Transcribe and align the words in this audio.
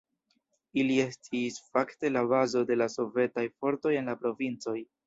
Ili 0.83 0.95
estis 1.03 1.59
fakte 1.75 2.13
la 2.17 2.27
bazo 2.35 2.67
de 2.73 2.81
la 2.85 2.91
sovetaj 2.97 3.49
fortoj 3.61 3.97
en 4.03 4.15
la 4.15 4.23
provincoj. 4.27 4.79